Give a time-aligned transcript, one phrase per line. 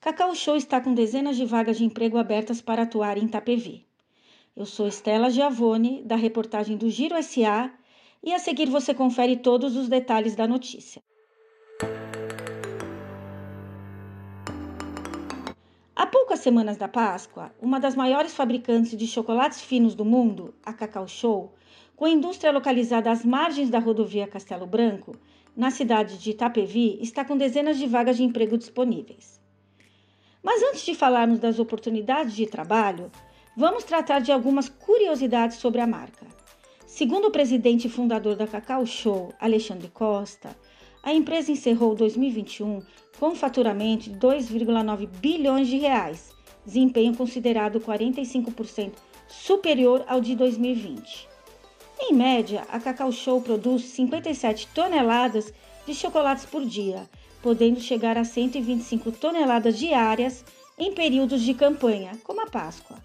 [0.00, 3.84] Cacau Show está com dezenas de vagas de emprego abertas para atuar em Itapevi.
[4.54, 7.68] Eu sou Estela Giavone, da reportagem do Giro SA,
[8.22, 11.02] e a seguir você confere todos os detalhes da notícia.
[15.96, 20.72] Há poucas semanas da Páscoa, uma das maiores fabricantes de chocolates finos do mundo, a
[20.72, 21.52] Cacau Show,
[21.96, 25.16] com a indústria localizada às margens da rodovia Castelo Branco,
[25.56, 29.37] na cidade de Itapevi, está com dezenas de vagas de emprego disponíveis.
[30.42, 33.10] Mas antes de falarmos das oportunidades de trabalho,
[33.56, 36.26] vamos tratar de algumas curiosidades sobre a marca.
[36.86, 40.56] Segundo o presidente e fundador da Cacau Show, Alexandre Costa,
[41.02, 42.82] a empresa encerrou 2021
[43.18, 46.30] com um faturamento de 2,9 bilhões de reais,
[46.64, 48.92] desempenho considerado 45%
[49.26, 51.28] superior ao de 2020.
[52.00, 55.52] Em média, a Cacau Show produz 57 toneladas
[55.86, 57.08] de chocolates por dia,
[57.42, 60.44] podendo chegar a 125 toneladas diárias
[60.78, 62.98] em períodos de campanha, como a Páscoa.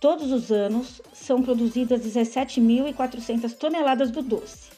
[0.00, 4.70] Todos os anos são produzidas 17.400 toneladas do doce.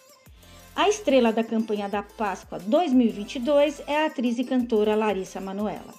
[0.76, 5.94] A estrela da campanha da Páscoa 2022 é a atriz e cantora Larissa Manoela.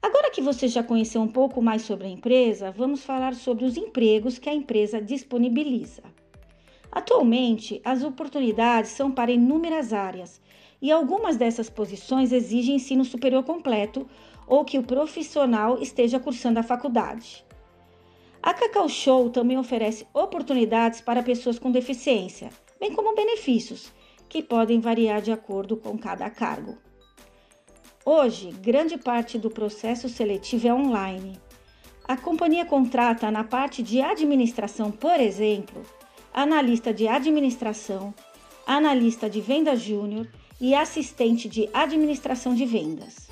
[0.00, 3.76] Agora que você já conheceu um pouco mais sobre a empresa, vamos falar sobre os
[3.76, 6.02] empregos que a empresa disponibiliza.
[6.92, 10.38] Atualmente, as oportunidades são para inúmeras áreas
[10.80, 14.06] e algumas dessas posições exigem ensino superior completo
[14.46, 17.46] ou que o profissional esteja cursando a faculdade.
[18.42, 23.90] A Cacau Show também oferece oportunidades para pessoas com deficiência, bem como benefícios,
[24.28, 26.76] que podem variar de acordo com cada cargo.
[28.04, 31.40] Hoje, grande parte do processo seletivo é online.
[32.04, 35.82] A companhia contrata na parte de administração, por exemplo,
[36.32, 38.14] analista de administração,
[38.66, 40.26] analista de venda júnior
[40.60, 43.28] e assistente de administração de vendas.